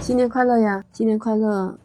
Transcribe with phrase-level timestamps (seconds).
[0.00, 0.82] 新年快乐呀！
[0.92, 1.78] 新年快乐！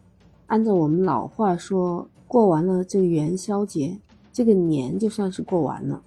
[0.46, 4.00] 按照我们老话说，过完了这个元宵节，
[4.32, 6.02] 这个年就算是过完了。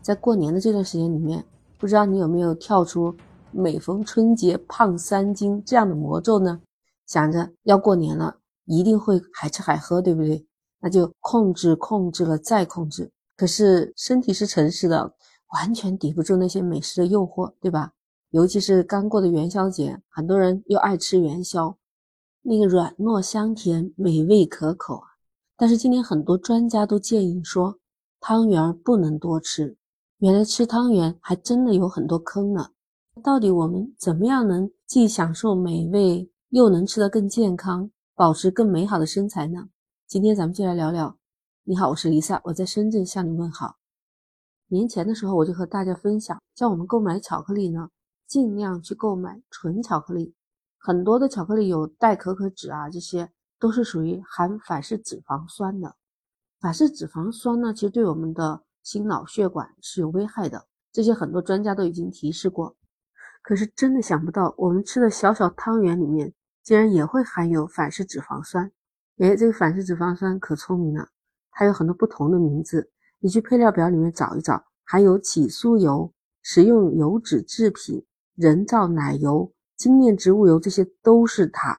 [0.00, 1.44] 在过年的这段时间里面，
[1.78, 3.14] 不知道你有没有跳出
[3.50, 6.60] “每逢春节胖三斤”这样的魔咒呢？
[7.06, 10.46] 想着要过年了，一定会海吃海喝，对不对？
[10.80, 13.10] 那就控制、控制了再控制。
[13.36, 15.12] 可是身体是诚实的，
[15.54, 17.92] 完全抵不住那些美食的诱惑，对吧？
[18.32, 21.76] 尤其是刚过的元宵节，很多人又爱吃元宵，
[22.40, 25.06] 那个软糯香甜，美味可口啊。
[25.54, 27.78] 但是今年很多专家都建议说，
[28.20, 29.76] 汤圆不能多吃。
[30.16, 32.70] 原来吃汤圆还真的有很多坑呢。
[33.22, 39.68] 到底我们怎么样能既享受美味，又能吃得更健康，保持更美好的身材呢？
[40.06, 41.18] 今天咱们就来聊聊。
[41.64, 43.76] 你好，我是 Lisa，我在深圳向你问好。
[44.68, 47.90] 年前的时候，我就和大家分享，像我们购买巧克力呢。
[48.32, 50.34] 尽量去购买纯巧克力，
[50.78, 55.94] 很多的巧克力有代可可脂啊，这些都是属于含反式脂肪酸的。
[56.58, 62.74] 反式脂肪酸呢，其实对我们的心脑血管是有危害的，这些很多专家都已经提示过。
[63.42, 68.72] 可是真的想不到，我们吃的小小汤圆里面竟然也会含有反式脂肪酸。
[69.18, 71.06] 哎，这个反式脂肪酸可聪明了，
[71.50, 78.02] 它有很多不同的名字，你去配料表里面找一找，含有起酥油、食用油脂制品。
[78.42, 81.78] 人造奶油、精炼植物油，这些都是它。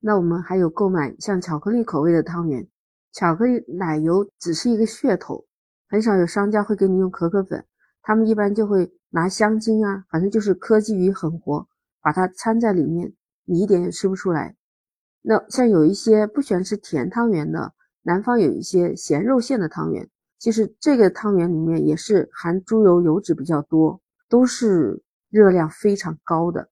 [0.00, 2.66] 那我们还有购买像巧克力口味的汤圆，
[3.12, 5.46] 巧克力奶油只是一个噱头，
[5.88, 7.64] 很少有商家会给你用可可粉，
[8.02, 11.64] 他们一般就会拿香精啊，反正就是科技与狠活，
[12.02, 13.12] 把它掺在里面，
[13.44, 14.56] 你一点也吃不出来。
[15.22, 17.72] 那像有一些不喜欢吃甜汤圆的，
[18.02, 25.00] 南方有一些咸肉馅的汤圆，其实这个汤圆里面也是含猪油油脂比较多，都是。
[25.30, 26.68] 热量非常高的，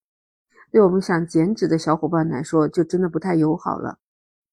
[0.70, 3.98] 对我们想减脂的小伙伴来说，就真的不太友好了。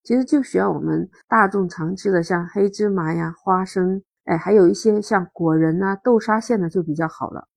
[0.04, 7.48] 其实就需要我们大众常吃的，像黑芝麻呀、花生，哎，还有一些像果仁呐、豆沙馅的就比较好了。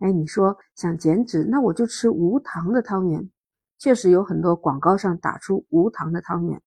[0.00, 3.30] 哎，你说想减脂，那我就吃无糖的汤圆。
[3.78, 6.60] 确实有很多广告上打出无糖的汤圆，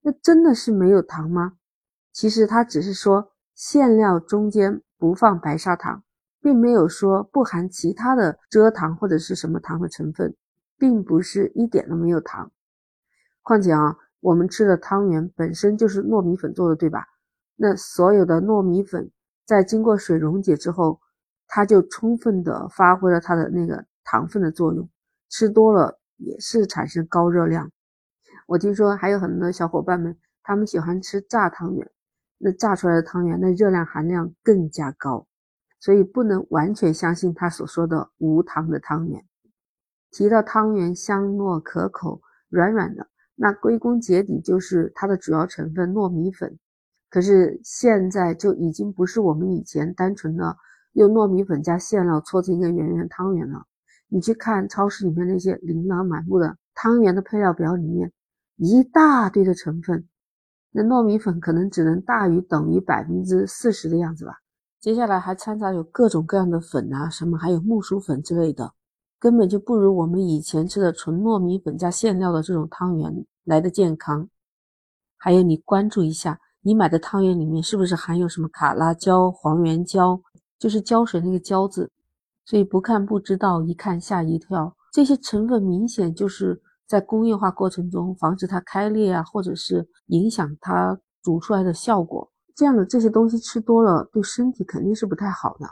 [0.00, 1.52] 那真的是没有糖吗？
[2.12, 6.02] 其实它只是说馅料中间不放白砂糖。
[6.48, 10.34] 并没有说不含其他的蔗糖或者是什么糖的成分，
[10.78, 12.50] 并不是一点都没有糖。
[13.42, 17.04] 况且啊，我们吃的汤圆本身就是糯米粉做的，对吧？
[17.54, 19.10] 那所有的糯米粉
[19.44, 20.98] 在经过水溶解之后，
[21.46, 24.88] 它就充分的发挥了它的那个糖分的作用，
[25.28, 27.70] 吃多了也是产生高热量。
[28.46, 31.90] 我听说还有很多小伙伴们，他们喜欢吃炸汤圆，
[32.38, 35.26] 那炸出来的汤圆那热量含量更加高。
[35.80, 39.24] 所以不能完全相信他所说的无糖的汤圆。
[40.10, 46.58] 提到汤圆香糯可口、软软的，那归根结底就是它的主要成分糯米粉。
[47.10, 50.56] 可是现在就已经不是我们以前单纯的
[50.92, 53.64] 用糯米粉加馅料搓成一个圆圆汤圆了。
[54.08, 58.10] 你去看超市里面那些琳琅满目的汤圆的配料表里面，
[58.56, 60.08] 一大堆的成分，
[60.70, 64.32] 那糯米粉可能只能大于等于百分之四十的样子吧。
[64.80, 68.72] 接下来还掺杂有各种各样的粉啊，什么还有木薯粉之类的，
[69.18, 74.28] 根本就不如我们以前吃的纯糯米粉加馅料的这种汤圆来的健康。
[75.16, 80.20] 还有你关注一下，你买的汤圆里面是不是含有什么卡拉胶、黄原胶，
[80.60, 81.90] 就是胶水那个胶字。
[82.44, 92.30] 所以不看不知道，一看吓一跳，这些成分明显就是在工业化过程中防止它开裂啊，或者是影响它煮出来的效果。
[92.58, 95.66] 这样的这些东西吃多了，对身体肯定是不太好的。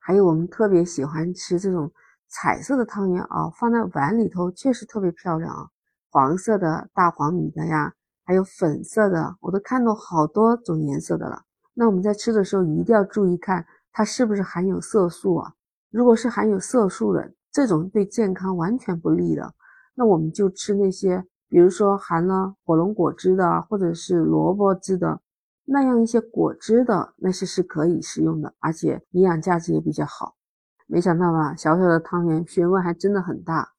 [0.00, 1.88] 还有我们特别喜欢吃这种
[2.26, 5.68] 彩色的汤圆啊，放在碗里头确实特别漂亮啊，
[6.10, 7.92] 黄色的大黄米的呀，
[8.24, 11.42] 还有粉色的，我都看到好多种颜色的了。
[11.74, 15.52] 那我们在吃的时候一定要注意看它是不是含有色素啊。
[15.92, 19.54] 如果是含有色素的，这种对健康完全不利的，
[19.94, 25.20] 那我们就吃那些，比如说含了火龙果汁的，或者是萝卜汁的。
[25.66, 30.36] 那样一些果汁的那些是可以食用的，而且营养价值也比较好。
[30.86, 33.72] 没想到吧，小小的汤圆学问还真的很大。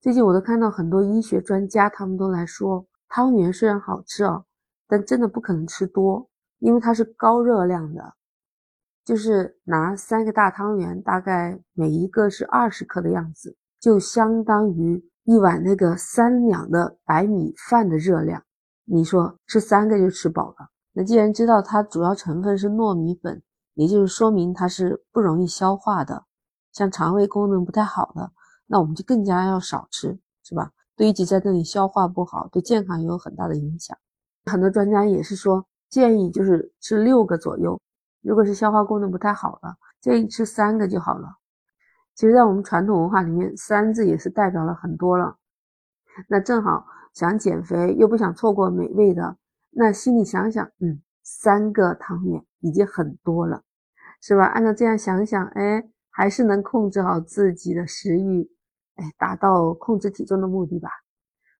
[0.00, 4.46] 最近我都看到很多医学专家，他们都来说，汤圆虽然好吃哦，
[4.88, 6.28] 但真的不可能吃多，
[6.58, 8.14] 因为它是高热量的。
[9.04, 18.42] 就是拿三个大汤圆，大概每一个是二十克的样子，就相当于一碗那个三两的白米饭的热量。
[18.84, 20.70] 你说吃三个就吃饱了？
[20.92, 23.42] 那既然知道它主要成分是糯米粉，
[23.74, 26.24] 也就是说明它是不容易消化的，
[26.72, 28.32] 像肠胃功能不太好的，
[28.66, 30.72] 那我们就更加要少吃，是吧？
[30.96, 33.96] 堆积在那里，消化不好，对健康也有很大的影响。
[34.44, 37.80] 很多专家也是说，建议就是吃六个左右。
[38.20, 41.36] 如果是消化功能不太好的，建议吃三个就好了。
[42.14, 45.36] 其实，在我们传统文化里面，三字也是代表了很多了。
[46.28, 46.84] 那正好
[47.14, 49.36] 想减肥又不想错过美味的，
[49.70, 53.62] 那心里想想，嗯，三个汤圆已经很多了，
[54.20, 54.44] 是吧？
[54.46, 58.50] 按照这样想想，哎，还是能控制好自己的食欲，
[58.96, 60.90] 哎，达到控制体重的目的吧。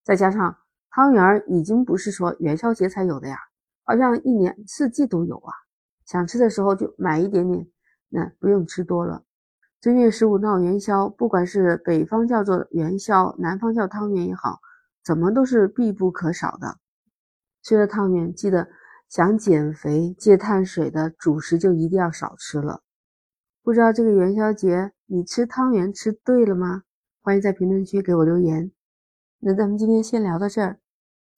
[0.03, 0.57] 再加上
[0.89, 3.37] 汤圆已经不是说元宵节才有的呀，
[3.83, 5.53] 好像一年四季都有啊。
[6.05, 7.65] 想吃的时候就买一点点，
[8.09, 9.23] 那不用吃多了。
[9.79, 14.59] 正月十五闹元宵，不管是北方叫做元宵，南方叫汤圆也好，
[15.03, 16.77] 怎么都是必不可少的。
[17.63, 18.67] 吃了汤圆，记得
[19.07, 22.81] 想减肥戒碳水的主食就一定要少吃了。
[23.63, 26.83] 不知道这个元宵节你吃汤圆吃对了吗？
[27.21, 28.71] 欢迎在评论区给我留言。
[29.39, 30.79] 那咱们今天先聊到这儿，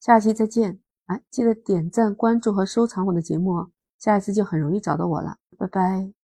[0.00, 0.80] 下期再见。
[1.06, 5.36] 哎，记得点赞、关注和收藏我的节目哦，下一次就很容易找到我了。
[5.58, 6.23] 拜拜。